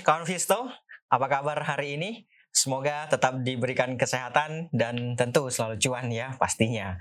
[0.00, 0.72] Kawan Visto.
[1.12, 2.24] Apa kabar hari ini?
[2.48, 6.96] Semoga tetap diberikan kesehatan dan tentu selalu cuan ya pastinya.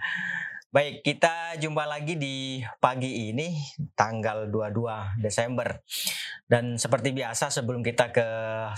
[0.71, 3.55] Baik, kita jumpa lagi di pagi ini
[3.95, 5.79] tanggal 22 Desember.
[6.43, 8.27] Dan seperti biasa sebelum kita ke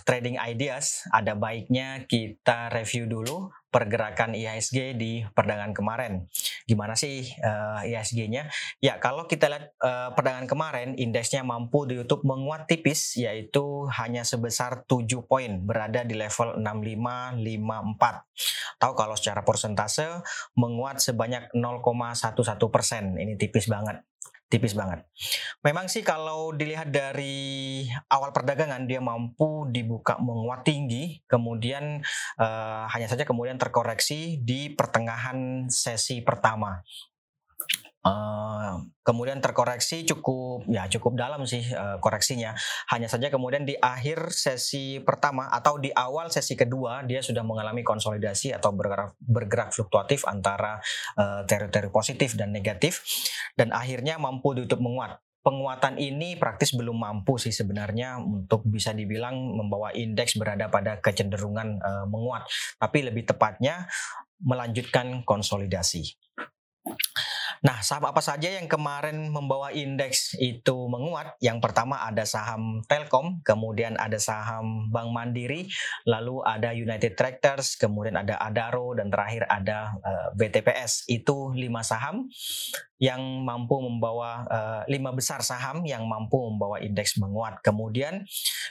[0.05, 6.29] trading ideas, ada baiknya kita review dulu pergerakan IHSG di perdagangan kemarin.
[6.69, 8.53] Gimana sih uh, IHSG-nya?
[8.77, 14.21] Ya, kalau kita lihat uh, perdagangan kemarin, indeksnya mampu di YouTube menguat tipis, yaitu hanya
[14.21, 18.77] sebesar 7 poin, berada di level 6554.
[18.77, 20.21] Tahu kalau secara persentase
[20.53, 23.17] menguat sebanyak 0,11 persen.
[23.17, 24.05] Ini tipis banget
[24.53, 25.01] tipis banget.
[25.65, 32.05] Memang sih kalau dilihat dari awal perdagangan dia mampu dibuka menguat tinggi, kemudian
[32.37, 36.85] uh, hanya saja kemudian terkoreksi di pertengahan sesi pertama.
[38.03, 42.51] Uh, kemudian terkoreksi cukup ya cukup dalam sih uh, koreksinya.
[42.91, 47.79] Hanya saja kemudian di akhir sesi pertama atau di awal sesi kedua dia sudah mengalami
[47.79, 50.83] konsolidasi atau bergerak, bergerak fluktuatif antara
[51.15, 52.99] uh, teritori positif dan negatif
[53.55, 55.23] dan akhirnya mampu ditutup menguat.
[55.39, 61.83] Penguatan ini praktis belum mampu sih sebenarnya untuk bisa dibilang membawa indeks berada pada kecenderungan
[62.07, 62.47] menguat,
[62.79, 63.83] tapi lebih tepatnya
[64.39, 66.22] melanjutkan konsolidasi.
[67.63, 71.39] Nah, saham apa saja yang kemarin membawa indeks itu menguat?
[71.39, 75.71] Yang pertama ada saham Telkom, kemudian ada saham Bank Mandiri,
[76.03, 81.07] lalu ada United Tractors, kemudian ada Adaro, dan terakhir ada uh, eh, BTPS.
[81.07, 82.27] Itu lima saham
[83.03, 87.59] yang mampu membawa uh, lima besar saham yang mampu membawa indeks menguat.
[87.59, 88.23] Kemudian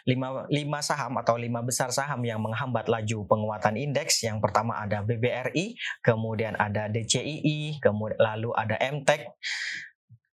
[0.09, 4.25] lima, lima saham atau lima besar saham yang menghambat laju penguatan indeks.
[4.25, 9.37] Yang pertama ada BBRI, kemudian ada DCII, kemudian lalu ada MTech,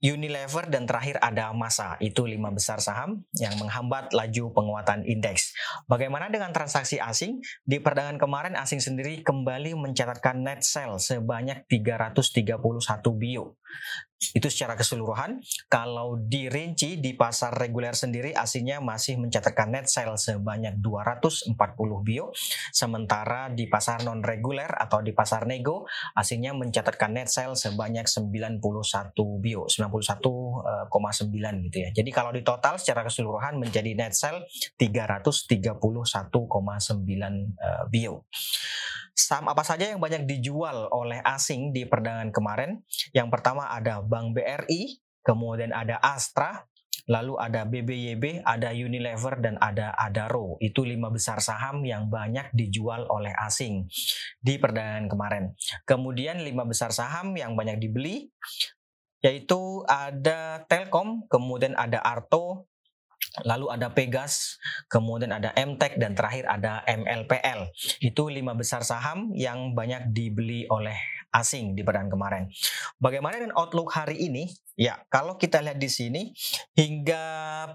[0.04, 1.96] Unilever dan terakhir ada Masa.
[2.04, 5.56] Itu lima besar saham yang menghambat laju penguatan indeks.
[5.88, 7.40] Bagaimana dengan transaksi asing?
[7.64, 12.60] Di perdagangan kemarin asing sendiri kembali mencatatkan net sell sebanyak 331
[13.16, 13.56] bio.
[14.32, 15.44] Itu secara keseluruhan.
[15.68, 21.52] Kalau dirinci di pasar reguler sendiri aslinya masih mencatatkan net sale sebanyak 240
[22.08, 22.32] bio.
[22.72, 25.84] Sementara di pasar non reguler atau di pasar nego
[26.16, 28.64] aslinya mencatatkan net sale sebanyak 91
[29.44, 29.68] bio.
[29.68, 31.92] 91,9 gitu ya.
[31.92, 34.48] Jadi kalau di total secara keseluruhan menjadi net sale
[34.80, 35.84] 331,9
[37.92, 38.24] bio.
[39.14, 42.82] Saham apa saja yang banyak dijual oleh asing di perdagangan kemarin?
[43.14, 46.66] Yang pertama ada Bank BRI, kemudian ada Astra,
[47.08, 50.56] lalu ada BBYB, ada Unilever, dan ada Adaro.
[50.64, 53.88] Itu lima besar saham yang banyak dijual oleh asing
[54.40, 55.46] di perdagangan kemarin.
[55.84, 58.32] Kemudian lima besar saham yang banyak dibeli,
[59.24, 62.68] yaitu ada Telkom, kemudian ada Arto,
[63.42, 64.60] lalu ada Pegas,
[64.92, 67.72] kemudian ada MTech dan terakhir ada MLPL.
[68.04, 70.96] Itu lima besar saham yang banyak dibeli oleh
[71.34, 72.44] asing di perdagangan kemarin.
[73.02, 74.54] Bagaimana dengan outlook hari ini?
[74.74, 76.34] Ya, kalau kita lihat di sini
[76.74, 77.22] hingga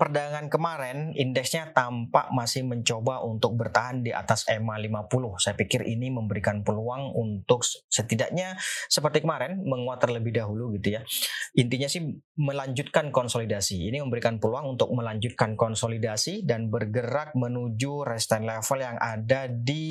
[0.03, 5.39] perdagangan kemarin indeksnya tampak masih mencoba untuk bertahan di atas EMA 50.
[5.39, 8.59] Saya pikir ini memberikan peluang untuk setidaknya
[8.91, 11.07] seperti kemarin menguat terlebih dahulu gitu ya.
[11.55, 12.03] Intinya sih
[12.35, 13.95] melanjutkan konsolidasi.
[13.95, 19.87] Ini memberikan peluang untuk melanjutkan konsolidasi dan bergerak menuju resistance level yang ada di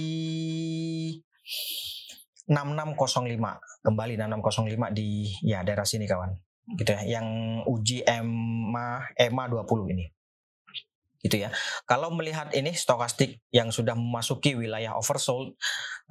[2.48, 6.32] 6605 kembali 6605 di ya daerah sini kawan.
[6.76, 7.28] Gitu ya yang
[7.64, 10.17] uji EMA EMA 20 ini
[11.22, 11.50] gitu ya.
[11.90, 15.58] Kalau melihat ini stokastik yang sudah memasuki wilayah oversold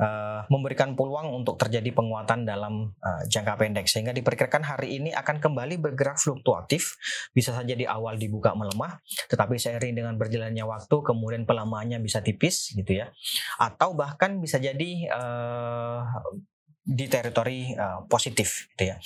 [0.00, 5.40] uh, memberikan peluang untuk terjadi penguatan dalam uh, jangka pendek sehingga diperkirakan hari ini akan
[5.40, 6.96] kembali bergerak fluktuatif
[7.32, 12.72] bisa saja di awal dibuka melemah tetapi seiring dengan berjalannya waktu kemudian pelamahannya bisa tipis
[12.72, 13.12] gitu ya
[13.60, 16.04] atau bahkan bisa jadi uh,
[16.86, 18.96] di teritori uh, positif gitu ya.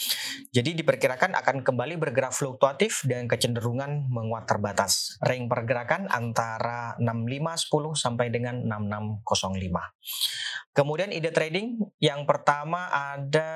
[0.53, 5.17] Jadi diperkirakan akan kembali bergerak fluktuatif dengan kecenderungan menguat terbatas.
[5.25, 10.77] Range pergerakan antara 6510 sampai dengan 6605.
[10.77, 13.49] Kemudian ide trading yang pertama ada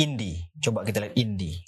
[0.00, 0.40] Indi.
[0.56, 1.60] Coba kita lihat Indi.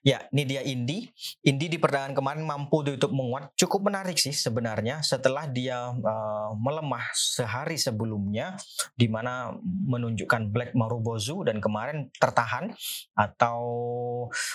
[0.00, 1.12] Ya, ini dia Indi.
[1.44, 3.52] Indi di perdagangan kemarin mampu ditutup menguat.
[3.52, 8.56] Cukup menarik sih sebenarnya setelah dia uh, melemah sehari sebelumnya
[8.96, 12.72] di mana menunjukkan Black Marubozu dan kemarin tertahan
[13.12, 13.60] atau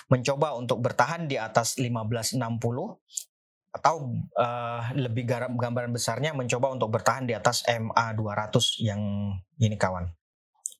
[0.09, 2.41] mencoba untuk bertahan di atas 1560
[3.75, 3.95] atau
[4.39, 9.01] uh, lebih gambaran besarnya mencoba untuk bertahan di atas MA 200 yang
[9.61, 10.09] ini kawan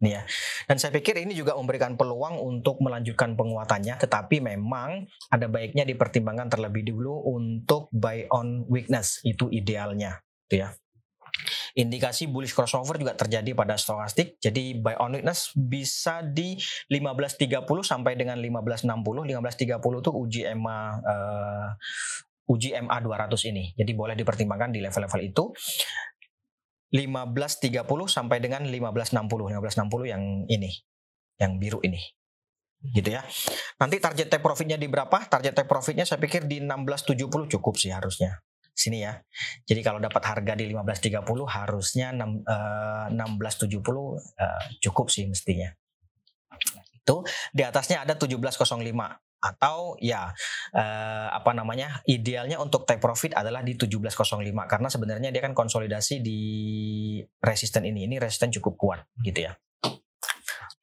[0.04, 0.28] Ya.
[0.68, 6.52] Dan saya pikir ini juga memberikan peluang untuk melanjutkan penguatannya, tetapi memang ada baiknya dipertimbangkan
[6.52, 10.70] terlebih dulu untuk buy on weakness itu idealnya, gitu ya.
[11.76, 14.40] Indikasi bullish crossover juga terjadi pada stokastik.
[14.40, 16.56] Jadi buy on weakness bisa di
[16.88, 19.28] 1530 sampai dengan 1560.
[19.28, 21.68] 1530 itu uji EMA uh,
[22.48, 23.74] uji MA 200 ini.
[23.76, 25.44] Jadi boleh dipertimbangkan di level-level itu.
[26.96, 29.52] 1530 sampai dengan 1560.
[29.52, 30.72] 1560 yang ini,
[31.36, 32.00] yang biru ini.
[32.80, 33.28] Gitu ya.
[33.82, 35.28] Nanti target take profitnya di berapa?
[35.28, 38.40] Target take profitnya saya pikir di 1670 cukup sih harusnya
[38.76, 39.16] sini ya.
[39.64, 45.72] Jadi kalau dapat harga di 15.30 harusnya 6, uh, 16.70 uh, cukup sih mestinya.
[46.92, 47.24] Itu
[47.56, 48.52] di atasnya ada 17.05
[49.40, 50.34] atau ya
[50.74, 54.12] uh, apa namanya idealnya untuk take profit adalah di 17.05
[54.66, 56.42] karena sebenarnya dia kan konsolidasi di
[57.44, 59.54] resisten ini ini resisten cukup kuat gitu ya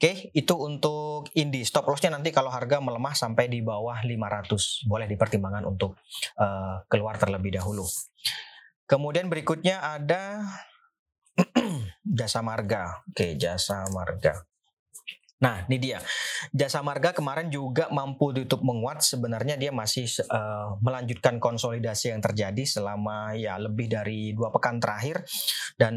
[0.02, 1.62] Oke, itu untuk Indi.
[1.62, 5.94] Stop lossnya nanti kalau harga melemah sampai di bawah 500, boleh dipertimbangkan untuk
[6.43, 7.87] uh, keluar terlebih dahulu.
[8.90, 10.43] Kemudian berikutnya ada
[12.19, 13.06] jasa marga.
[13.14, 14.43] Oke, jasa marga.
[15.43, 15.99] Nah, ini dia.
[16.55, 19.03] Jasa marga kemarin juga mampu ditutup menguat.
[19.03, 25.27] Sebenarnya dia masih uh, melanjutkan konsolidasi yang terjadi selama ya lebih dari dua pekan terakhir
[25.75, 25.94] dan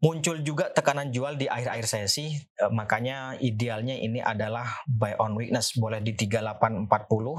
[0.00, 5.76] muncul juga tekanan jual di akhir-akhir sesi eh, makanya idealnya ini adalah buy on weakness.
[5.76, 6.88] Boleh di 3840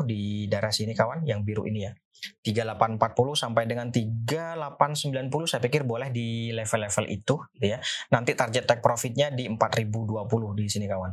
[0.06, 1.94] di daerah sini kawan yang biru ini ya.
[2.46, 7.82] 3840 sampai dengan 3890 saya pikir boleh di level-level itu gitu ya.
[8.14, 11.12] Nanti target take profitnya di 4020 di sini kawan.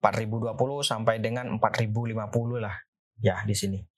[0.00, 2.74] 4020 sampai dengan 4050 lah
[3.20, 3.89] ya di sini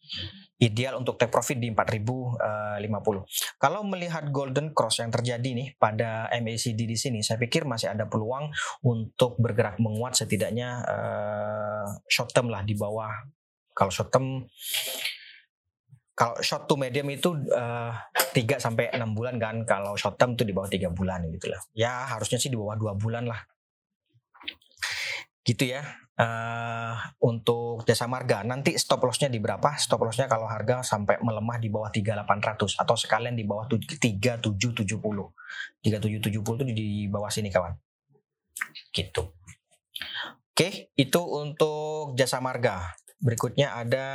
[0.63, 2.39] ideal untuk take profit di 4050.
[2.39, 3.23] Eh,
[3.59, 8.07] Kalau melihat golden cross yang terjadi nih pada MACD di sini, saya pikir masih ada
[8.07, 8.55] peluang
[8.87, 13.11] untuk bergerak menguat setidaknya uh, short term lah di bawah.
[13.75, 14.47] Kalau short term
[16.13, 20.39] kalau short to medium itu uh, eh, 3 sampai 6 bulan kan, kalau short term
[20.39, 21.59] itu di bawah 3 bulan gitu lah.
[21.75, 23.41] Ya harusnya sih di bawah 2 bulan lah.
[25.43, 25.83] Gitu ya
[26.19, 26.95] uh,
[27.25, 28.45] untuk jasa marga.
[28.45, 29.77] Nanti stop lossnya di berapa?
[29.79, 34.59] Stop lossnya kalau harga sampai melemah di bawah 3800 atau sekalian di bawah 3770.
[34.59, 37.73] 3770 itu di bawah sini kawan.
[38.93, 39.23] Gitu.
[40.53, 42.93] Oke, itu untuk jasa marga.
[43.23, 44.07] Berikutnya ada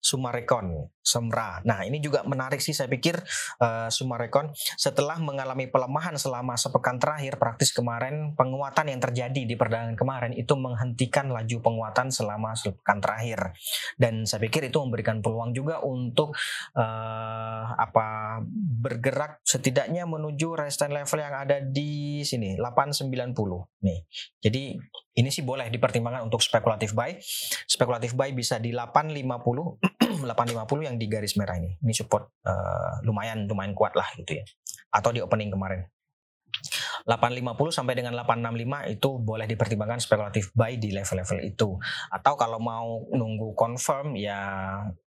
[0.00, 1.60] Sumarekon, Semra.
[1.64, 3.16] Nah, ini juga menarik sih saya pikir
[3.60, 9.96] uh, Sumarekon setelah mengalami pelemahan selama sepekan terakhir, praktis kemarin penguatan yang terjadi di perdagangan
[9.96, 13.52] kemarin itu menghentikan laju penguatan selama sepekan terakhir.
[14.00, 16.36] Dan saya pikir itu memberikan peluang juga untuk
[16.76, 18.40] uh, apa
[18.80, 23.32] bergerak setidaknya menuju resistance level yang ada di sini 890
[23.84, 24.00] nih.
[24.40, 24.64] Jadi
[25.14, 27.14] ini sih boleh dipertimbangkan untuk spekulatif buy.
[27.70, 29.73] Spekulatif buy bisa di 850
[30.28, 31.76] 850 yang di garis merah ini.
[31.80, 34.44] Ini support uh, lumayan lumayan kuat lah gitu ya.
[34.94, 35.84] Atau di opening kemarin.
[37.04, 41.76] 850 sampai dengan 865 itu boleh dipertimbangkan spekulatif buy di level-level itu.
[42.08, 44.40] Atau kalau mau nunggu confirm ya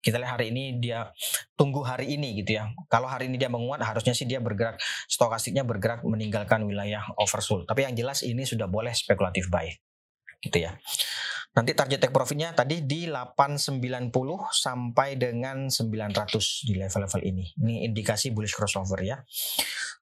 [0.02, 1.14] kita lihat hari ini dia
[1.54, 2.74] tunggu hari ini gitu ya.
[2.90, 7.70] Kalau hari ini dia menguat harusnya sih dia bergerak stokastiknya bergerak meninggalkan wilayah oversold.
[7.70, 9.70] Tapi yang jelas ini sudah boleh spekulatif buy
[10.40, 10.78] gitu ya.
[11.54, 14.10] Nanti target take profitnya tadi di 890
[14.50, 17.44] sampai dengan 900 di level-level ini.
[17.62, 19.22] Ini indikasi bullish crossover ya.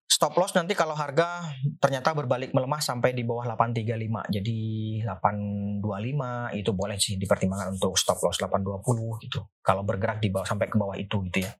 [0.08, 1.44] Stop loss nanti kalau harga
[1.76, 4.32] ternyata berbalik melemah sampai di bawah 835.
[4.32, 4.58] Jadi
[5.04, 9.44] 825 itu boleh sih dipertimbangkan untuk stop loss 820 gitu.
[9.60, 11.52] Kalau bergerak di bawah sampai ke bawah itu gitu ya.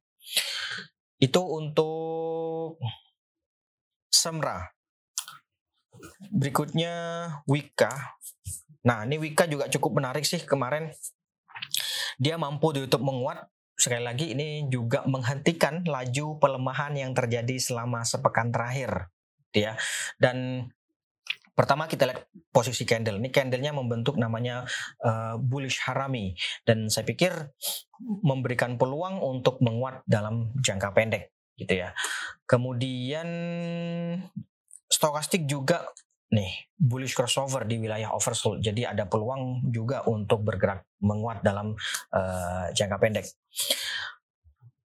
[1.21, 2.81] Itu untuk
[4.09, 4.73] Semra.
[6.33, 6.95] Berikutnya
[7.45, 8.21] Wika
[8.83, 10.91] Nah, ini Wika juga cukup menarik sih kemarin.
[12.19, 13.47] Dia mampu di YouTube menguat.
[13.73, 19.11] Sekali lagi ini juga menghentikan laju pelemahan yang terjadi selama sepekan terakhir.
[19.55, 19.75] Ya.
[20.21, 20.69] Dan
[21.53, 23.21] Pertama kita lihat posisi candle.
[23.21, 24.65] Ini candlenya membentuk namanya
[25.05, 26.33] uh, bullish harami
[26.65, 27.53] dan saya pikir
[28.25, 31.29] memberikan peluang untuk menguat dalam jangka pendek
[31.61, 31.93] gitu ya.
[32.49, 33.29] Kemudian
[34.89, 35.85] stokastik juga
[36.33, 38.65] nih bullish crossover di wilayah oversold.
[38.65, 41.77] Jadi ada peluang juga untuk bergerak menguat dalam
[42.17, 43.27] uh, jangka pendek.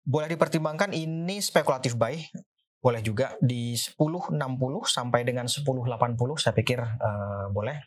[0.02, 2.18] Boleh dipertimbangkan ini spekulatif buy.
[2.82, 4.36] Boleh juga di 1060
[4.86, 5.96] sampai dengan 1080
[6.38, 7.78] saya pikir uh, boleh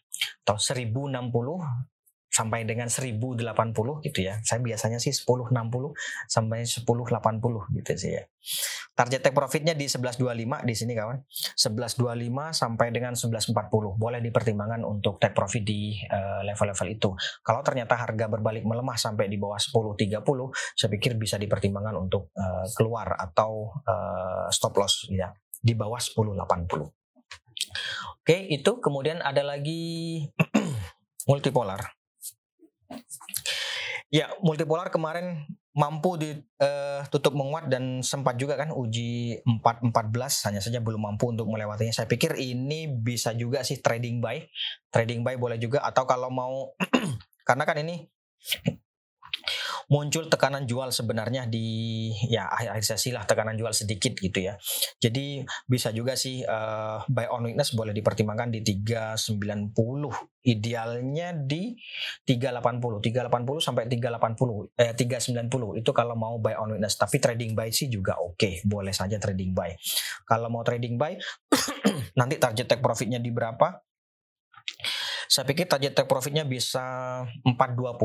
[0.43, 1.98] atau 1060
[2.29, 4.37] sampai dengan 1080 gitu ya.
[4.45, 5.51] Saya biasanya sih 1060
[6.29, 8.23] sampai 1080 gitu sih ya.
[8.95, 11.17] Target take profitnya di 1125 di sini kawan.
[11.57, 13.99] 1125 sampai dengan 1140.
[13.99, 17.09] Boleh dipertimbangkan untuk take profit di eh, level-level uh, itu.
[17.43, 20.23] Kalau ternyata harga berbalik melemah sampai di bawah 1030,
[20.77, 26.99] saya pikir bisa dipertimbangkan untuk uh, keluar atau uh, stop loss ya di bawah 1080.
[28.19, 30.23] Oke, itu kemudian ada lagi
[31.29, 31.98] multipolar.
[34.09, 35.45] Ya, multipolar kemarin
[35.77, 41.45] mampu ditutup eh, menguat dan sempat juga kan uji 414 hanya saja belum mampu untuk
[41.45, 41.93] melewatinya.
[41.93, 44.41] Saya pikir ini bisa juga sih trading buy.
[44.89, 46.73] Trading buy boleh juga atau kalau mau
[47.47, 48.09] karena kan ini
[49.89, 54.53] muncul tekanan jual sebenarnya di ya akhir-akhir sesi lah tekanan jual sedikit gitu ya.
[55.01, 59.73] Jadi bisa juga sih uh, buy on weakness boleh dipertimbangkan di 390.
[60.39, 61.75] Idealnya di
[62.23, 66.95] 380, 380 sampai 380 eh 390 itu kalau mau buy on weakness.
[66.95, 68.53] Tapi trading buy sih juga oke, okay.
[68.63, 69.73] boleh saja trading buy.
[70.23, 71.17] Kalau mau trading buy
[72.19, 73.89] nanti target take profitnya di berapa?
[75.29, 76.81] Saya pikir target take profitnya bisa
[77.45, 78.01] 420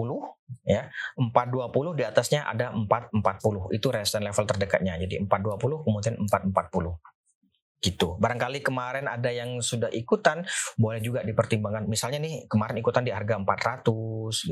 [0.68, 0.92] ya.
[1.16, 3.72] 420 di atasnya ada 440.
[3.72, 5.00] Itu resistance level terdekatnya.
[5.00, 7.00] Jadi 420 kemudian 440
[7.84, 8.16] gitu.
[8.16, 10.44] Barangkali kemarin ada yang sudah ikutan,
[10.80, 11.84] boleh juga dipertimbangkan.
[11.84, 13.84] Misalnya nih kemarin ikutan di harga 400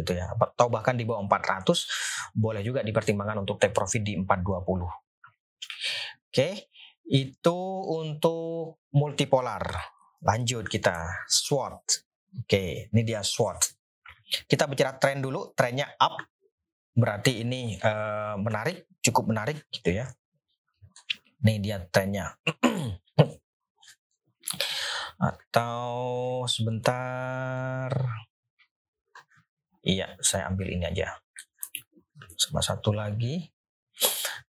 [0.05, 4.85] gitu ya, atau bahkan di bawah 400, boleh juga dipertimbangkan untuk take profit di 420.
[6.29, 6.69] Oke,
[7.09, 9.65] itu untuk multipolar.
[10.21, 12.12] Lanjut kita SWOT.
[12.33, 13.61] Oke, ini dia SWOT.
[14.49, 16.17] Kita bicara tren dulu, trennya up.
[16.93, 20.09] Berarti ini uh, menarik, cukup menarik gitu ya.
[21.45, 22.33] Ini dia trennya.
[25.29, 25.93] Atau
[26.49, 27.93] sebentar.
[29.83, 31.21] Iya, saya ambil ini aja.
[32.39, 33.53] Sama satu lagi.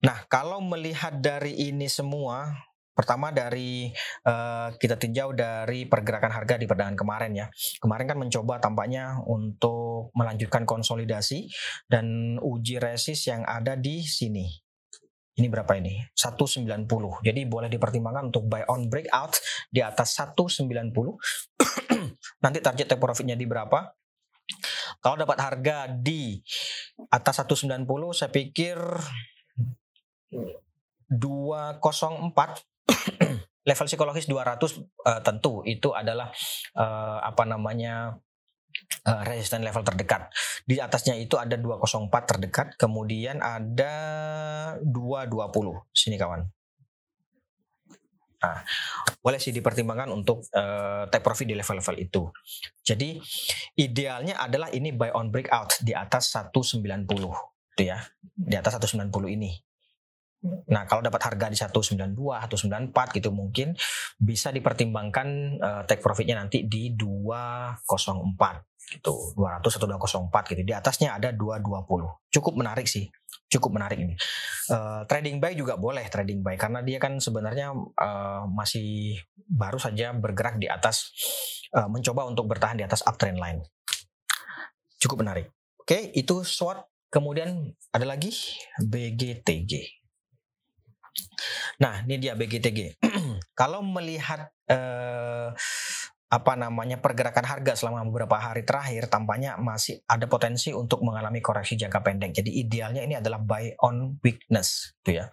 [0.02, 2.50] Nah, kalau melihat dari ini semua,
[2.92, 3.88] Pertama dari
[4.28, 7.46] uh, kita tinjau dari pergerakan harga di perdagangan kemarin ya.
[7.80, 11.48] Kemarin kan mencoba tampaknya untuk melanjutkan konsolidasi
[11.88, 14.44] dan uji resist yang ada di sini.
[15.32, 16.12] Ini berapa ini?
[16.12, 16.68] 190.
[17.24, 19.40] Jadi boleh dipertimbangkan untuk buy on breakout
[19.72, 20.68] di atas 190.
[22.44, 23.96] Nanti target take profitnya di berapa?
[25.00, 26.36] Kalau dapat harga di
[27.08, 28.76] atas 190 saya pikir
[31.08, 32.71] 204
[33.68, 36.34] level psikologis 200 uh, eh, tentu itu adalah
[36.74, 38.18] uh, apa namanya
[39.06, 40.30] uh, resisten level terdekat.
[40.66, 43.94] Di atasnya itu ada 204 terdekat, kemudian ada
[44.82, 45.94] 220.
[45.94, 46.42] Sini kawan.
[48.42, 48.58] Nah,
[49.22, 52.26] boleh sih dipertimbangkan untuk uh, take profit di level-level itu.
[52.82, 53.22] Jadi
[53.78, 56.82] idealnya adalah ini buy on breakout di atas 190
[57.78, 58.02] itu ya.
[58.34, 59.54] Di atas 190 ini.
[60.42, 63.78] Nah, kalau dapat harga di 192 atau 94 gitu mungkin
[64.18, 65.28] bisa dipertimbangkan
[65.62, 67.86] uh, take profitnya nanti di 204
[68.98, 69.38] gitu.
[69.38, 70.62] 200 atau 204 gitu.
[70.66, 71.86] Di atasnya ada 220.
[72.34, 73.06] Cukup menarik sih.
[73.46, 74.18] Cukup menarik ini.
[74.66, 79.14] Uh, trading buy juga boleh trading buy karena dia kan sebenarnya uh, masih
[79.46, 81.14] baru saja bergerak di atas
[81.76, 83.62] uh, mencoba untuk bertahan di atas uptrend line.
[84.98, 85.54] Cukup menarik.
[85.78, 86.82] Oke, itu SWOT.
[87.12, 88.32] Kemudian ada lagi
[88.80, 90.01] BGTG.
[91.80, 92.98] Nah, ini dia BGTG.
[93.60, 95.50] Kalau melihat eh,
[96.32, 101.76] apa namanya pergerakan harga selama beberapa hari terakhir tampaknya masih ada potensi untuk mengalami koreksi
[101.76, 102.32] jangka pendek.
[102.32, 105.28] Jadi idealnya ini adalah buy on weakness, gitu ya.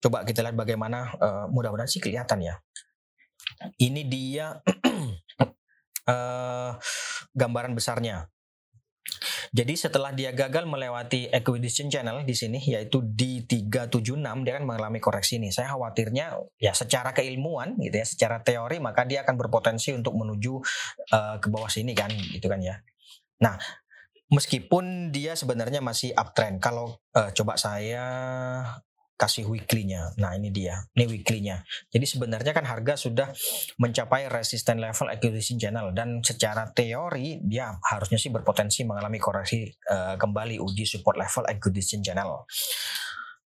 [0.00, 2.56] Coba kita lihat bagaimana uh, mudah-mudahan sih kelihatan ya.
[3.76, 4.64] Ini dia
[6.08, 6.72] uh,
[7.40, 8.24] gambaran besarnya.
[9.54, 14.98] Jadi setelah dia gagal melewati acquisition channel di sini yaitu di 376 dia akan mengalami
[14.98, 15.54] koreksi ini.
[15.54, 20.58] Saya khawatirnya ya secara keilmuan gitu ya, secara teori maka dia akan berpotensi untuk menuju
[21.14, 22.82] uh, ke bawah sini kan gitu kan ya.
[23.46, 23.54] Nah,
[24.26, 26.58] meskipun dia sebenarnya masih uptrend.
[26.58, 28.02] Kalau uh, coba saya
[29.14, 30.14] kasih weekly-nya.
[30.18, 30.82] Nah, ini dia.
[30.94, 31.62] Ini weekly-nya.
[31.90, 33.30] Jadi sebenarnya kan harga sudah
[33.78, 40.18] mencapai resistance level acquisition channel dan secara teori dia harusnya sih berpotensi mengalami koreksi uh,
[40.18, 42.44] kembali uji support level acquisition channel.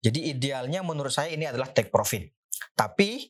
[0.00, 2.24] Jadi idealnya menurut saya ini adalah take profit.
[2.72, 3.28] Tapi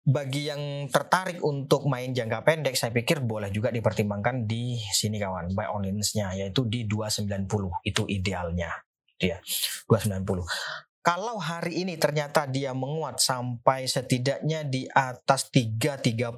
[0.00, 5.52] bagi yang tertarik untuk main jangka pendek saya pikir boleh juga dipertimbangkan di sini kawan
[5.52, 8.72] buy on nya yaitu di 290 itu idealnya
[9.20, 9.36] dia
[9.84, 16.36] 290 kalau hari ini ternyata dia menguat sampai setidaknya di atas 330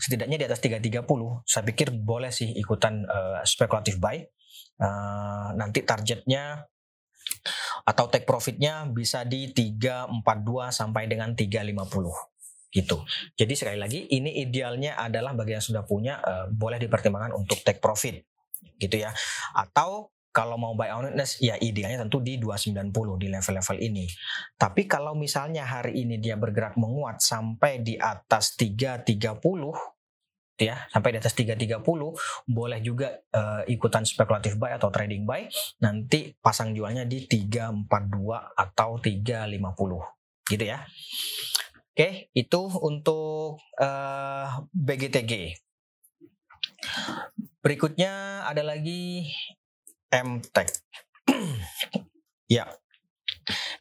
[0.00, 1.06] setidaknya di atas 330
[1.46, 4.18] saya pikir boleh sih ikutan uh, spekulatif buy
[4.80, 6.66] uh, nanti targetnya
[7.86, 10.24] atau take profitnya bisa di 342
[10.70, 12.30] sampai dengan 350
[12.70, 13.02] gitu.
[13.34, 17.82] Jadi sekali lagi ini idealnya adalah bagi yang sudah punya uh, boleh dipertimbangkan untuk take
[17.82, 18.22] profit
[18.78, 19.10] gitu ya.
[19.58, 24.06] Atau kalau mau buy witness ya idealnya tentu di 290 di level-level ini.
[24.54, 29.10] Tapi kalau misalnya hari ini dia bergerak menguat sampai di atas 330
[30.60, 31.80] ya sampai di atas 330
[32.44, 35.48] boleh juga uh, ikutan spekulatif buy atau trading buy
[35.80, 37.88] nanti pasang jualnya di 342
[38.60, 40.84] atau 350 gitu ya
[41.96, 45.32] oke itu untuk uh, eh, BGTG
[47.64, 49.32] berikutnya ada lagi
[50.10, 50.68] MTEK
[52.56, 52.66] ya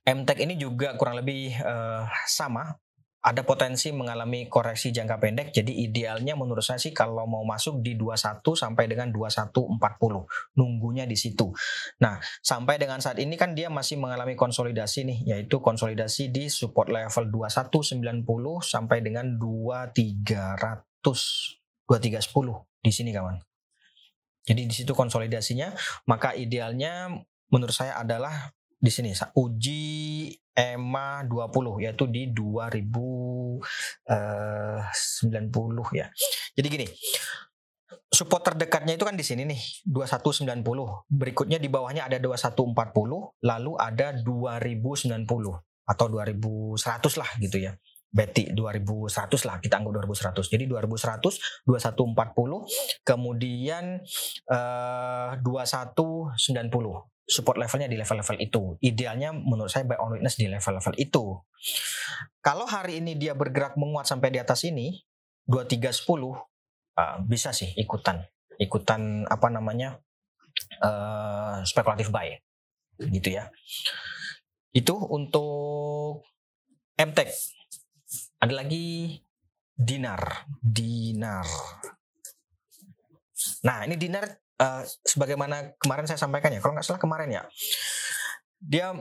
[0.05, 2.73] MTEK ini juga kurang lebih uh, sama
[3.19, 5.47] ada potensi mengalami koreksi jangka pendek.
[5.51, 10.55] Jadi idealnya menurut saya sih kalau mau masuk di 21 sampai dengan 2140.
[10.55, 11.51] Nunggunya di situ.
[11.99, 16.87] Nah, sampai dengan saat ini kan dia masih mengalami konsolidasi nih, yaitu konsolidasi di support
[16.87, 20.87] level 2190 sampai dengan 2300
[21.89, 23.48] 2310 di sini kawan.
[24.49, 25.69] Jadi di situ konsolidasinya,
[26.09, 27.13] maka idealnya
[27.53, 29.83] menurut saya adalah di sini uji
[30.55, 33.61] EMA 20 yaitu di 2090
[34.09, 34.81] eh,
[35.93, 36.07] ya.
[36.57, 36.87] Jadi gini,
[38.09, 41.05] support terdekatnya itu kan di sini nih 2190.
[41.07, 45.29] Berikutnya di bawahnya ada 2140, lalu ada 2090
[45.89, 47.73] atau 2100 lah gitu ya.
[48.09, 54.01] Betty 2100 lah kita anggap 2100 jadi 2100 2140 kemudian
[54.49, 56.33] uh, 2190
[57.29, 58.73] support levelnya di level-level itu.
[58.81, 61.37] Idealnya menurut saya buy on witness di level-level itu.
[62.41, 64.97] Kalau hari ini dia bergerak menguat sampai di atas ini
[65.45, 66.35] 2310 uh,
[67.29, 68.25] bisa sih ikutan
[68.59, 70.01] ikutan apa namanya
[70.81, 72.33] uh, spekulatif buy
[72.99, 73.47] gitu ya.
[74.75, 76.27] Itu untuk
[76.99, 77.58] MTEK.
[78.39, 79.19] Ada lagi
[79.75, 81.47] dinar, dinar.
[83.67, 84.23] Nah, ini dinar
[84.59, 87.43] uh, sebagaimana kemarin saya sampaikan ya, kalau nggak salah kemarin ya,
[88.59, 88.95] dia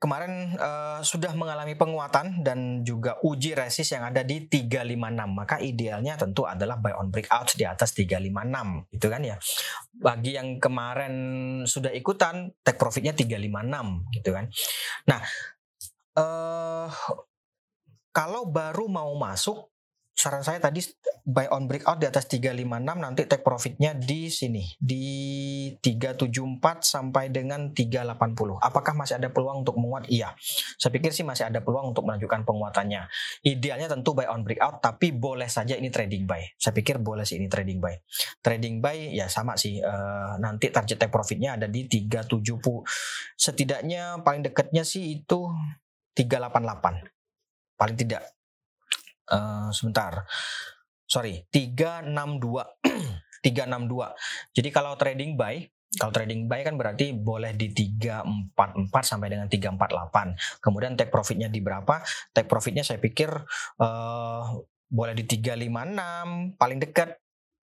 [0.00, 4.96] kemarin uh, sudah mengalami penguatan dan juga uji resist yang ada di 356
[5.28, 9.36] maka idealnya tentu adalah buy on breakout di atas 356 itu kan ya.
[9.92, 11.14] Bagi yang kemarin
[11.68, 14.48] sudah ikutan take profitnya 356 gitu kan.
[15.04, 15.20] Nah
[16.16, 16.88] uh,
[18.10, 19.70] kalau baru mau masuk
[20.20, 20.84] saran saya tadi
[21.24, 25.04] buy on breakout di atas 356 nanti take profitnya di sini di
[25.80, 28.60] 374 sampai dengan 380.
[28.60, 30.12] Apakah masih ada peluang untuk menguat?
[30.12, 30.36] Iya.
[30.76, 33.08] Saya pikir sih masih ada peluang untuk melanjutkan penguatannya.
[33.48, 36.44] Idealnya tentu buy on breakout tapi boleh saja ini trading buy.
[36.60, 37.96] Saya pikir boleh sih ini trading buy.
[38.44, 42.44] Trading buy ya sama sih uh, nanti target take profitnya ada di 370.
[43.40, 45.48] Setidaknya paling dekatnya sih itu
[46.12, 47.19] 388.
[47.80, 48.28] Paling tidak
[49.32, 50.28] uh, sebentar.
[51.08, 52.12] Sorry, 362.
[53.40, 53.40] 362.
[54.60, 55.64] Jadi kalau trading buy,
[55.96, 58.54] kalau trading buy kan berarti boleh di 344
[59.00, 60.60] sampai dengan 348.
[60.62, 62.04] Kemudian take profitnya di berapa?
[62.36, 63.32] Take profitnya saya pikir
[63.80, 64.44] uh,
[64.86, 67.16] boleh di 356 paling dekat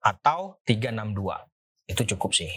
[0.04, 1.88] atau 362.
[1.88, 2.52] Itu cukup sih.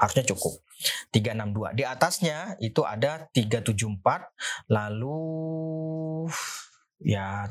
[0.00, 0.64] Harusnya cukup.
[1.12, 1.76] 362.
[1.76, 5.20] Di atasnya itu ada 374 lalu
[7.02, 7.50] ya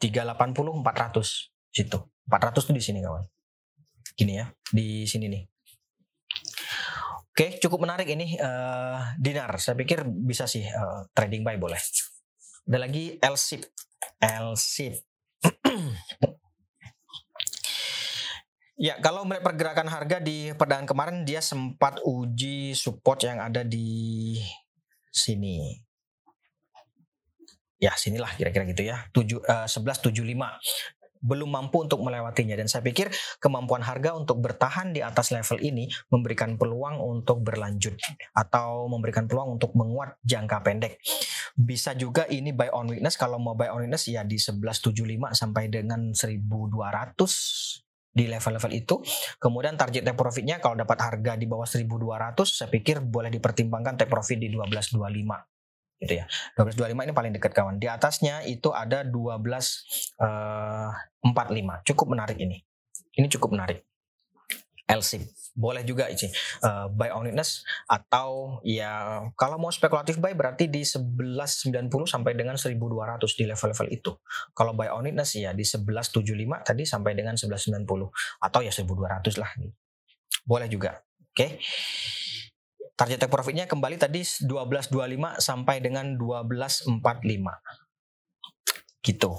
[0.00, 1.98] 380 400 situ.
[2.26, 3.24] 400 tuh di sini kawan.
[4.16, 5.44] Gini ya, di sini nih.
[7.36, 9.52] Oke, cukup menarik ini uh, dinar.
[9.60, 11.76] Saya pikir bisa sih uh, trading buy boleh.
[12.64, 13.68] Ada lagi LSIP.
[14.24, 14.96] LSIP.
[18.88, 24.40] ya, kalau melihat pergerakan harga di perdagangan kemarin dia sempat uji support yang ada di
[25.12, 25.85] sini
[27.76, 28.96] ya sinilah kira-kira gitu ya.
[29.12, 30.56] Uh, sebelas tujuh lima.
[31.16, 32.54] Belum mampu untuk melewatinya.
[32.54, 33.08] Dan saya pikir
[33.40, 37.96] kemampuan harga untuk bertahan di atas level ini memberikan peluang untuk berlanjut
[38.36, 41.00] atau memberikan peluang untuk menguat jangka pendek.
[41.56, 43.16] Bisa juga ini buy on weakness.
[43.16, 47.82] Kalau mau buy on weakness ya di 1175 sampai dengan 1200
[48.16, 48.96] di level-level itu.
[49.40, 54.08] Kemudian target take profitnya kalau dapat harga di bawah 1200 saya pikir boleh dipertimbangkan take
[54.08, 55.55] profit di 1225
[56.02, 56.24] gitu ya.
[56.58, 57.80] 1225 ini paling dekat kawan.
[57.80, 60.20] Di atasnya itu ada 1245.
[60.20, 62.60] Uh, Cukup menarik ini.
[63.16, 63.84] Ini cukup menarik.
[64.86, 66.28] LSIP boleh juga sih
[66.62, 72.60] uh, buy on weakness atau ya kalau mau spekulatif buy berarti di 1190 sampai dengan
[72.60, 72.76] 1200
[73.32, 74.12] di level-level itu.
[74.52, 76.28] Kalau buy on weakness ya di 1175
[76.60, 77.88] tadi sampai dengan 1190
[78.44, 79.50] atau ya 1200 lah.
[80.44, 81.00] Boleh juga.
[81.32, 81.32] Oke.
[81.32, 81.50] Okay.
[82.96, 86.96] Target take profitnya kembali tadi 1225 sampai dengan 1245.
[89.04, 89.32] Gitu.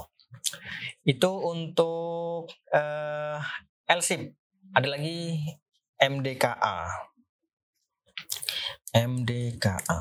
[1.02, 3.38] Itu untuk uh,
[3.90, 4.38] LSIP.
[4.78, 5.42] Ada lagi
[5.98, 6.78] MDKA.
[8.94, 10.00] MDKA.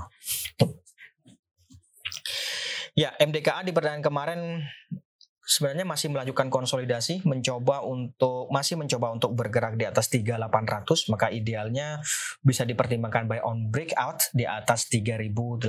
[2.97, 4.40] Ya, MDKA di pertandingan kemarin
[5.46, 12.02] sebenarnya masih melanjutkan konsolidasi, mencoba untuk masih mencoba untuk bergerak di atas 3800, maka idealnya
[12.42, 15.62] bisa dipertimbangkan buy on breakout di atas 3800.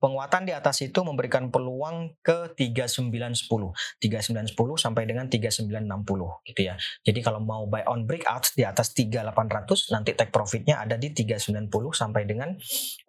[0.00, 6.74] Penguatan di atas itu memberikan peluang ke 3910, 3910 sampai dengan 3960 gitu ya.
[7.04, 11.68] Jadi kalau mau buy on breakout di atas 3800 nanti take profitnya ada di 390
[11.92, 12.56] sampai dengan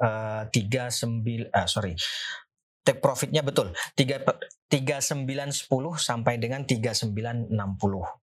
[0.04, 1.95] uh, 39 uh, sorry
[2.84, 7.54] take profitnya betul 3 3910 sampai dengan 3960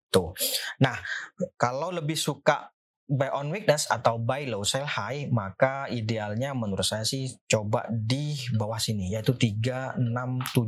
[0.09, 0.33] tuh.
[0.81, 0.97] Nah,
[1.59, 2.71] kalau lebih suka
[3.07, 8.35] buy on weakness atau buy low sell high maka idealnya menurut saya sih coba di
[8.59, 10.59] bawah sini yaitu 3670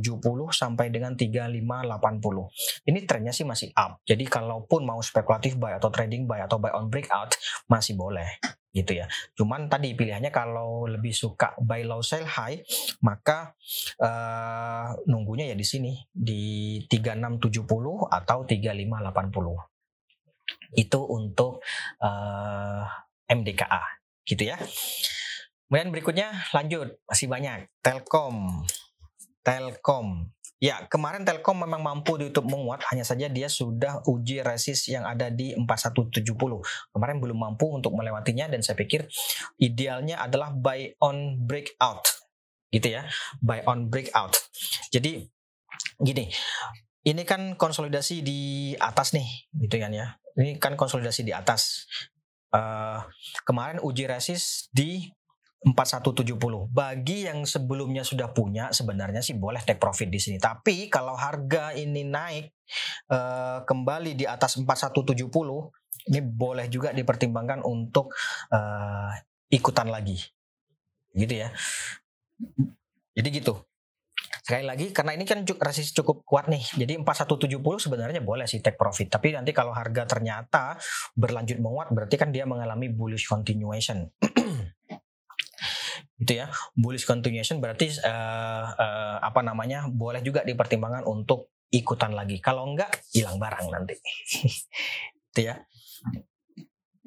[0.55, 6.23] sampai dengan 3580 ini trennya sih masih up jadi kalaupun mau spekulatif buy atau trading
[6.23, 7.35] buy atau buy on breakout
[7.67, 9.09] masih boleh gitu ya.
[9.33, 12.61] Cuman tadi pilihannya kalau lebih suka buy low sell high,
[13.01, 13.57] maka
[13.97, 17.65] uh, nunggunya ya di sini di 3670
[18.13, 19.78] atau 3580.
[20.73, 21.61] Itu untuk
[22.01, 22.83] uh,
[23.29, 23.83] eh, MDKA
[24.25, 24.57] gitu ya.
[25.69, 28.65] Kemudian berikutnya lanjut masih banyak Telkom.
[29.45, 30.29] Telkom
[30.59, 35.07] Ya, kemarin Telkom memang mampu di YouTube menguat, hanya saja dia sudah uji resist yang
[35.07, 36.35] ada di 4170.
[36.91, 39.07] Kemarin belum mampu untuk melewatinya dan saya pikir
[39.55, 42.03] idealnya adalah buy on breakout.
[42.75, 43.07] Gitu ya,
[43.39, 44.35] buy on breakout.
[44.91, 45.23] Jadi
[45.95, 46.27] gini,
[47.07, 48.39] ini kan konsolidasi di
[48.75, 50.18] atas nih, gitu kan ya.
[50.39, 51.83] Ini kan konsolidasi di atas.
[52.49, 53.03] Uh,
[53.45, 55.05] kemarin uji resist di
[55.59, 56.71] 4170.
[56.71, 60.39] Bagi yang sebelumnya sudah punya sebenarnya sih boleh take profit di sini.
[60.39, 62.55] Tapi kalau harga ini naik
[63.11, 65.19] uh, kembali di atas 4170,
[66.09, 68.15] ini boleh juga dipertimbangkan untuk
[68.55, 69.11] uh,
[69.51, 70.15] ikutan lagi.
[71.11, 71.51] Gitu ya.
[73.19, 73.68] Jadi gitu.
[74.49, 76.65] Sekali lagi karena ini kan resist cukup kuat nih.
[76.73, 79.05] Jadi 4170 sebenarnya boleh sih take profit.
[79.05, 80.73] Tapi nanti kalau harga ternyata
[81.13, 84.09] berlanjut menguat berarti kan dia mengalami bullish continuation.
[86.17, 92.41] itu ya bullish continuation berarti uh, uh, apa namanya boleh juga dipertimbangkan untuk ikutan lagi
[92.41, 93.95] kalau enggak hilang barang nanti
[95.31, 95.61] itu ya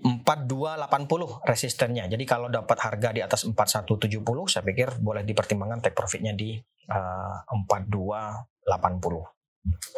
[0.03, 2.11] 4280 resistennya.
[2.11, 4.03] Jadi kalau dapat harga di atas 4170
[4.51, 6.59] saya pikir boleh dipertimbangkan take profitnya di
[6.91, 7.39] uh,
[7.71, 8.67] 4280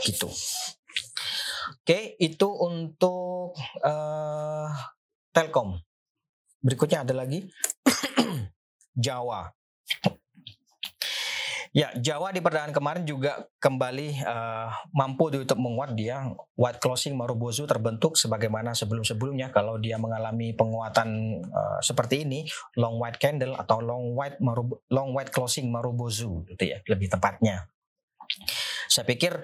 [0.05, 0.29] gitu.
[1.81, 4.69] Oke, itu untuk uh,
[5.33, 5.81] Telkom.
[6.61, 7.49] Berikutnya ada lagi
[9.05, 9.49] Jawa.
[11.75, 16.23] Ya, Jawa di perdagangan kemarin juga kembali uh, mampu ditutup menguat dia.
[16.55, 22.47] White closing Marubozu terbentuk sebagaimana sebelum-sebelumnya kalau dia mengalami penguatan uh, seperti ini,
[22.79, 27.67] long white candle atau long white Maru, long white closing Marubozu gitu ya, lebih tepatnya.
[28.87, 29.43] Saya pikir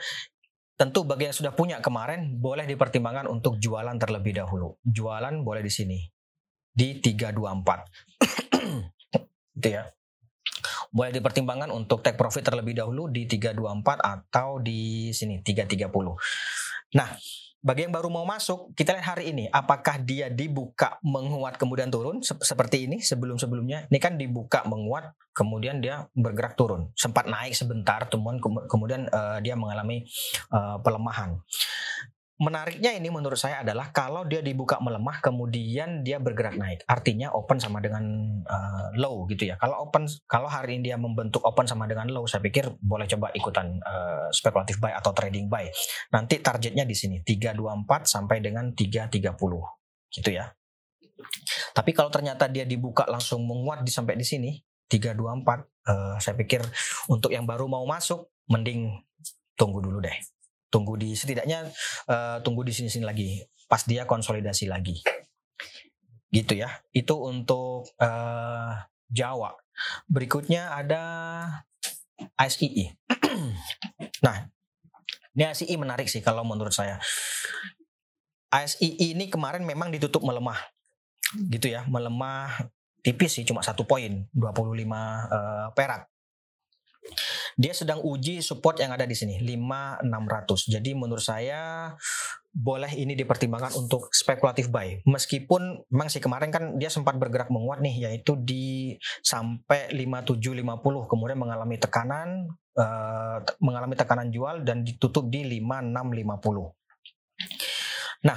[0.78, 4.78] tentu bagi yang sudah punya kemarin boleh dipertimbangkan untuk jualan terlebih dahulu.
[4.86, 5.98] Jualan boleh di sini
[6.70, 7.90] di 324
[9.58, 9.82] gitu ya
[10.90, 15.86] boleh dipertimbangkan untuk take profit terlebih dahulu di 324 atau di sini 330.
[16.98, 17.08] Nah,
[17.60, 22.18] bagi yang baru mau masuk, kita lihat hari ini apakah dia dibuka menguat kemudian turun
[22.24, 23.86] seperti ini sebelum-sebelumnya.
[23.92, 26.90] Ini kan dibuka menguat kemudian dia bergerak turun.
[26.98, 28.08] Sempat naik sebentar,
[28.66, 30.08] kemudian uh, dia mengalami
[30.50, 31.38] uh, pelemahan
[32.40, 36.80] menariknya ini menurut saya adalah kalau dia dibuka melemah kemudian dia bergerak naik.
[36.88, 38.00] Artinya open sama dengan
[38.48, 39.60] uh, low gitu ya.
[39.60, 43.28] Kalau open kalau hari ini dia membentuk open sama dengan low saya pikir boleh coba
[43.36, 45.68] ikutan uh, spekulatif buy atau trading buy.
[46.16, 49.20] Nanti targetnya di sini 324 sampai dengan 330
[50.16, 50.48] gitu ya.
[51.76, 54.56] Tapi kalau ternyata dia dibuka langsung menguat di sampai di sini
[54.88, 56.64] 324 uh, eh, saya pikir
[57.12, 58.96] untuk yang baru mau masuk mending
[59.54, 60.16] tunggu dulu deh
[60.70, 61.68] tunggu di setidaknya
[62.06, 64.98] uh, tunggu di sini-sini lagi pas dia konsolidasi lagi.
[66.30, 66.70] Gitu ya.
[66.90, 68.74] Itu untuk uh,
[69.06, 69.54] Jawa.
[70.10, 71.02] Berikutnya ada
[72.36, 72.92] ASII
[74.26, 74.44] nah
[75.32, 76.98] ini ASII menarik sih kalau menurut saya.
[78.50, 80.58] ASII ini kemarin memang ditutup melemah.
[81.30, 86.09] Gitu ya melemah tipis sih cuma satu poin 25 uh, perak
[87.56, 90.72] dia sedang uji support yang ada di sini 5600.
[90.72, 91.92] Jadi menurut saya
[92.50, 94.98] boleh ini dipertimbangkan untuk spekulatif buy.
[95.06, 101.38] Meskipun memang sih kemarin kan dia sempat bergerak menguat nih yaitu di sampai 5750 kemudian
[101.38, 106.74] mengalami tekanan uh, mengalami tekanan jual dan ditutup di 5650.
[108.20, 108.36] Nah,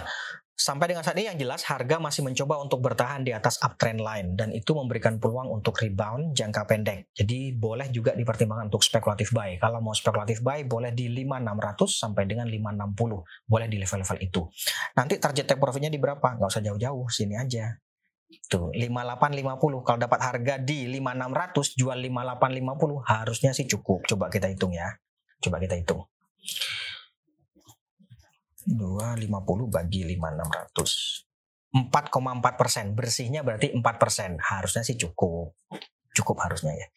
[0.64, 4.40] Sampai dengan saat ini yang jelas harga masih mencoba untuk bertahan di atas uptrend line
[4.40, 7.12] dan itu memberikan peluang untuk rebound jangka pendek.
[7.12, 9.60] Jadi boleh juga dipertimbangkan untuk spekulatif buy.
[9.60, 12.96] Kalau mau spekulatif buy boleh di 5600 sampai dengan 560.
[13.44, 14.48] Boleh di level-level itu.
[14.96, 16.24] Nanti target take profitnya di berapa?
[16.24, 17.76] Nggak usah jauh-jauh, sini aja.
[18.48, 19.84] Tuh, 5850.
[19.84, 24.08] Kalau dapat harga di 5600 jual 5850 harusnya sih cukup.
[24.08, 24.96] Coba kita hitung ya.
[25.44, 26.08] Coba kita hitung.
[28.68, 31.28] 250 bagi 5600.
[31.74, 32.86] 4,4 persen.
[32.94, 34.38] Bersihnya berarti 4 persen.
[34.38, 35.58] Harusnya sih cukup.
[36.14, 36.88] Cukup harusnya ya.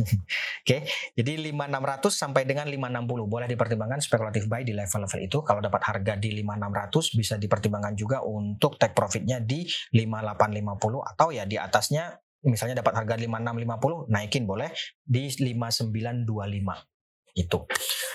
[0.64, 5.44] Oke, jadi 5600 sampai dengan 560 boleh dipertimbangkan spekulatif buy di level-level itu.
[5.44, 11.44] Kalau dapat harga di 5600 bisa dipertimbangkan juga untuk take profitnya di 5850 atau ya
[11.44, 12.16] di atasnya
[12.48, 14.72] misalnya dapat harga 5650 naikin boleh
[15.04, 16.95] di 5925
[17.36, 17.58] itu.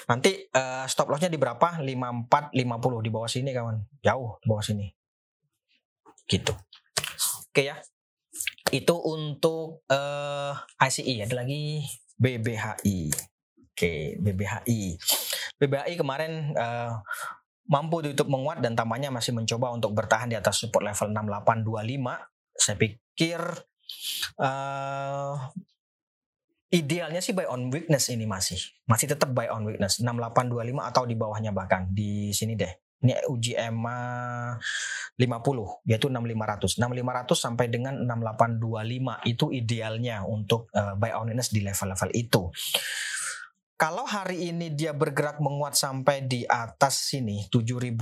[0.10, 1.78] Nanti uh, stop lossnya di berapa?
[1.78, 3.78] 54 50 di bawah sini kawan.
[4.02, 4.90] Jauh di bawah sini.
[6.26, 6.52] Gitu.
[7.54, 7.78] Oke ya.
[8.74, 11.86] Itu untuk uh, eh, ICI ada lagi
[12.18, 13.00] BBHI.
[13.72, 14.96] Oke, BBHI.
[15.60, 17.02] BBHI kemarin uh,
[17.68, 22.58] mampu ditutup menguat dan tampaknya masih mencoba untuk bertahan di atas support level 6825.
[22.58, 23.42] Saya pikir
[24.40, 25.36] uh,
[26.72, 28.56] Idealnya sih buy on weakness ini masih.
[28.88, 32.72] Masih tetap buy on weakness 6825 atau di bawahnya bahkan di sini deh.
[33.04, 34.00] Ini uji EMA
[35.20, 36.80] 50 yaitu 6500.
[36.80, 42.48] 6500 sampai dengan 6825 itu idealnya untuk uh, buy on weakness di level-level itu.
[43.82, 47.98] Kalau hari ini dia bergerak menguat sampai di atas sini 7200,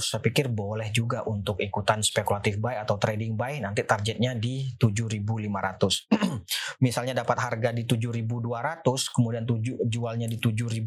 [0.00, 6.08] saya pikir boleh juga untuk ikutan spekulatif buy atau trading buy nanti targetnya di 7500.
[6.88, 8.80] Misalnya dapat harga di 7200
[9.12, 10.80] kemudian tujuh, jualnya di 7500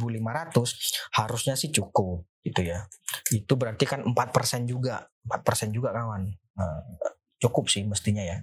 [1.21, 2.81] harusnya sih cukup gitu ya.
[3.29, 5.05] Itu berarti kan 4% juga.
[5.21, 6.33] 4% juga kawan.
[6.57, 6.81] Nah,
[7.38, 8.41] cukup sih mestinya ya.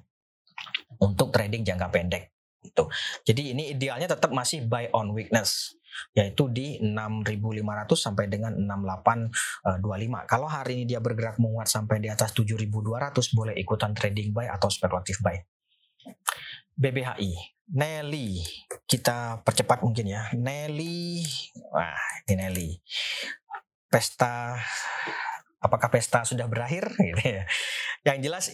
[1.02, 2.30] Untuk trading jangka pendek.
[2.62, 2.86] Itu.
[3.26, 5.74] Jadi ini idealnya tetap masih buy on weakness
[6.16, 7.60] yaitu di 6.500
[7.92, 10.24] sampai dengan 6.825.
[10.24, 14.72] Kalau hari ini dia bergerak menguat sampai di atas 7.200 boleh ikutan trading buy atau
[14.72, 15.36] spekulatif buy.
[16.72, 17.36] BBHI,
[17.76, 18.42] Nelly,
[18.88, 20.32] kita percepat mungkin ya.
[20.32, 21.22] Nelly,
[21.70, 22.70] wah ini Nelly.
[23.92, 24.56] Pesta,
[25.60, 26.88] apakah pesta sudah berakhir?
[27.12, 27.44] Gitu ya.
[28.08, 28.44] Yang jelas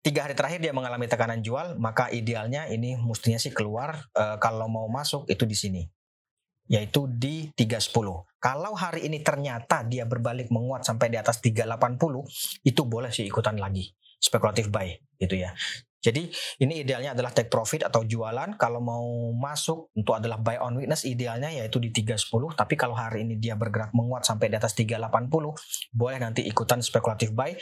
[0.00, 4.66] tiga hari terakhir dia mengalami tekanan jual, maka idealnya ini mestinya sih keluar e, kalau
[4.66, 5.82] mau masuk itu di sini,
[6.68, 8.24] yaitu di 310.
[8.40, 13.60] Kalau hari ini ternyata dia berbalik menguat sampai di atas 380, itu boleh sih ikutan
[13.60, 14.88] lagi spekulatif buy
[15.20, 15.52] gitu ya.
[16.00, 16.32] Jadi
[16.64, 18.56] ini idealnya adalah take profit atau jualan.
[18.56, 22.56] Kalau mau masuk untuk adalah buy on weakness idealnya yaitu di 310.
[22.56, 25.28] Tapi kalau hari ini dia bergerak menguat sampai di atas 380,
[25.92, 27.52] boleh nanti ikutan spekulatif buy.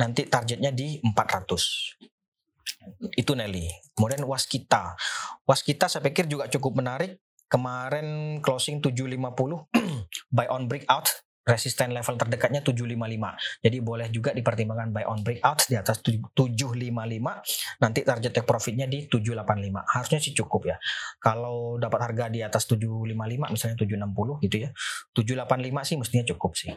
[0.00, 3.20] Nanti targetnya di 400.
[3.20, 3.68] Itu Nelly.
[3.92, 4.96] Kemudian Waskita.
[5.44, 7.20] Waskita saya pikir juga cukup menarik.
[7.48, 9.16] Kemarin closing 750
[10.36, 13.64] buy on breakout resisten level terdekatnya 755.
[13.64, 17.80] Jadi boleh juga dipertimbangkan buy on breakout di atas 755.
[17.80, 19.88] Nanti target take profitnya di 785.
[19.88, 20.76] Harusnya sih cukup ya.
[21.16, 24.70] Kalau dapat harga di atas 755 misalnya 760 gitu ya.
[25.16, 26.70] 785 sih mestinya cukup sih.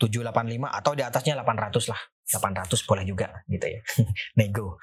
[0.00, 2.00] 785 atau di atasnya 800 lah.
[2.24, 3.80] 800 boleh juga gitu ya.
[4.40, 4.80] Nego.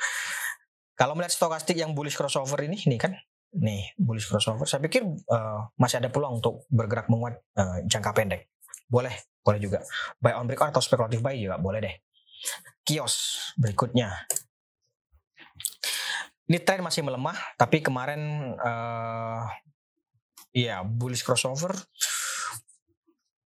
[0.93, 3.15] Kalau melihat stokastik yang bullish crossover ini, ini kan
[3.56, 8.52] nih bullish crossover, saya pikir uh, masih ada peluang untuk bergerak menguat uh, jangka pendek.
[8.89, 9.13] Boleh,
[9.45, 9.80] boleh juga.
[10.17, 11.95] Buy on break atau spekulatif buy juga boleh deh.
[12.82, 14.10] Kios berikutnya.
[16.49, 19.45] Ini tren masih melemah, tapi kemarin uh,
[20.49, 21.78] ya bullish crossover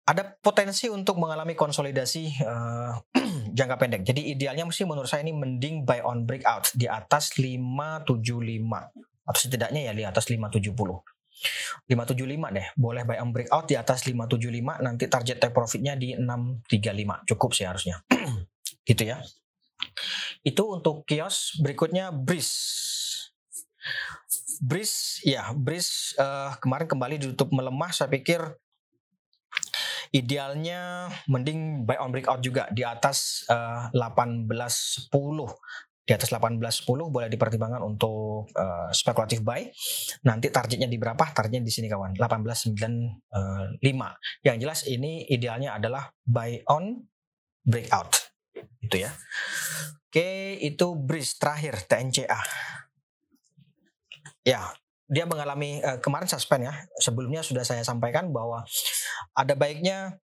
[0.03, 2.95] ada potensi untuk mengalami konsolidasi uh,
[3.57, 4.03] jangka pendek.
[4.03, 8.11] Jadi idealnya mesti menurut saya ini mending buy on breakout di atas 575
[9.23, 10.75] atau setidaknya ya di atas 570.
[11.89, 12.67] 575 deh.
[12.75, 17.29] Boleh buy on breakout di atas 575 nanti target take profitnya di 635.
[17.29, 18.01] Cukup sih harusnya.
[18.89, 19.19] gitu ya.
[20.43, 22.55] Itu untuk kios berikutnya Breeze.
[24.63, 28.39] Breeze ya, Breeze uh, kemarin kembali ditutup melemah saya pikir
[30.13, 35.09] idealnya mending buy on breakout juga di atas uh, 1810
[36.03, 39.63] di atas 1810 boleh dipertimbangkan untuk uh, spekulatif buy.
[40.27, 41.23] Nanti targetnya di berapa?
[41.31, 42.75] Targetnya di sini kawan, 1895.
[44.43, 47.07] Yang jelas ini idealnya adalah buy on
[47.63, 48.11] breakout.
[48.83, 49.15] Itu ya.
[50.11, 52.41] Oke, itu bridge terakhir TNCA.
[54.43, 54.75] Ya,
[55.07, 56.75] dia mengalami uh, kemarin suspend ya.
[56.99, 58.67] Sebelumnya sudah saya sampaikan bahwa
[59.31, 60.19] ada baiknya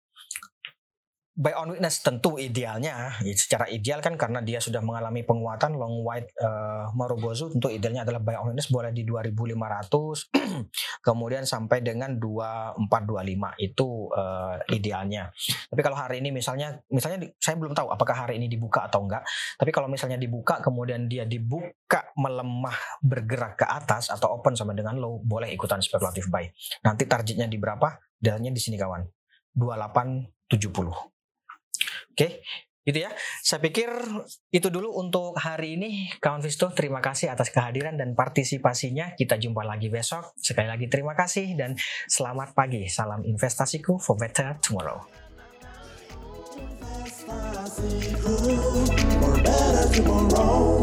[1.38, 6.34] buy on witness tentu idealnya secara ideal kan karena dia sudah mengalami penguatan long white
[6.42, 10.34] uh, Marubozu tentu idealnya adalah buy on witness boleh di 2500
[11.06, 15.30] kemudian sampai dengan 2425 itu uh, idealnya.
[15.70, 19.22] Tapi kalau hari ini misalnya misalnya saya belum tahu apakah hari ini dibuka atau enggak
[19.54, 24.98] tapi kalau misalnya dibuka kemudian dia dibuka melemah bergerak ke atas atau open sama dengan
[24.98, 26.50] low boleh ikutan spekulatif buy.
[26.82, 27.94] Nanti targetnya di berapa?
[28.18, 29.06] Idealnya di sini kawan.
[29.54, 31.17] 2870
[32.18, 32.42] Oke,
[32.82, 33.14] itu ya.
[33.46, 33.86] Saya pikir
[34.50, 36.10] itu dulu untuk hari ini.
[36.18, 39.14] Kawan Visto, terima kasih atas kehadiran dan partisipasinya.
[39.14, 40.34] Kita jumpa lagi besok.
[40.34, 41.78] Sekali lagi terima kasih dan
[42.10, 42.90] selamat pagi.
[42.90, 44.98] Salam investasiku for better tomorrow.
[49.22, 50.77] For better tomorrow.